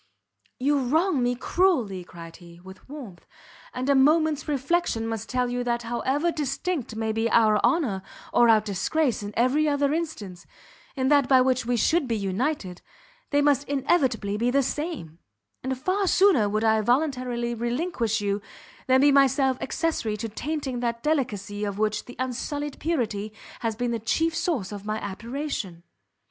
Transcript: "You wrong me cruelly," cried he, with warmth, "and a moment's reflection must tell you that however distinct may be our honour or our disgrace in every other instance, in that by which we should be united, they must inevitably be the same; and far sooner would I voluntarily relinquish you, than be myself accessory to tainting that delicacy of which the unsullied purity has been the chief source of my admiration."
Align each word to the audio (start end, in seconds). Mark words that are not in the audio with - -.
"You 0.59 0.79
wrong 0.79 1.21
me 1.21 1.35
cruelly," 1.35 2.03
cried 2.03 2.37
he, 2.37 2.59
with 2.59 2.89
warmth, 2.89 3.27
"and 3.71 3.87
a 3.87 3.93
moment's 3.93 4.47
reflection 4.47 5.05
must 5.07 5.29
tell 5.29 5.47
you 5.47 5.63
that 5.63 5.83
however 5.83 6.31
distinct 6.31 6.95
may 6.95 7.11
be 7.11 7.29
our 7.29 7.63
honour 7.63 8.01
or 8.33 8.49
our 8.49 8.61
disgrace 8.61 9.21
in 9.21 9.31
every 9.37 9.69
other 9.69 9.93
instance, 9.93 10.47
in 10.95 11.09
that 11.09 11.29
by 11.29 11.39
which 11.39 11.67
we 11.67 11.77
should 11.77 12.07
be 12.07 12.17
united, 12.17 12.81
they 13.29 13.43
must 13.43 13.67
inevitably 13.69 14.37
be 14.37 14.49
the 14.49 14.63
same; 14.63 15.19
and 15.61 15.77
far 15.77 16.07
sooner 16.07 16.49
would 16.49 16.63
I 16.63 16.81
voluntarily 16.81 17.53
relinquish 17.53 18.21
you, 18.21 18.41
than 18.87 19.01
be 19.01 19.11
myself 19.11 19.61
accessory 19.61 20.17
to 20.17 20.29
tainting 20.29 20.79
that 20.79 21.03
delicacy 21.03 21.63
of 21.63 21.77
which 21.77 22.05
the 22.05 22.15
unsullied 22.17 22.79
purity 22.79 23.33
has 23.59 23.75
been 23.75 23.91
the 23.91 23.99
chief 23.99 24.35
source 24.35 24.71
of 24.71 24.83
my 24.83 24.97
admiration." 24.99 25.83